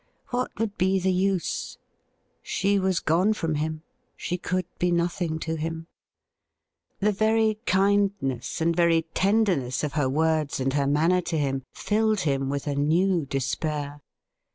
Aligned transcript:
What 0.29 0.49
would 0.57 0.79
be 0.79 0.99
the 0.99 1.11
use? 1.13 1.77
She 2.41 2.79
was 2.79 2.99
gone 2.99 3.33
from 3.33 3.53
him— 3.53 3.83
she 4.25 4.35
could 4.35 4.65
be 4.79 4.91
nothing 4.91 5.37
to 5.41 5.57
him; 5.57 5.85
the 6.99 7.11
very 7.11 7.59
kindness 7.67 8.59
and 8.61 8.75
very 8.75 9.03
tenderness 9.13 9.83
of 9.83 9.93
her 9.93 10.09
words 10.09 10.59
and 10.59 10.73
her 10.73 10.87
manner 10.87 11.21
to 11.21 11.37
him 11.37 11.65
filled 11.71 12.21
him 12.21 12.49
with 12.49 12.65
a 12.65 12.73
new 12.73 13.27
despair. 13.27 14.01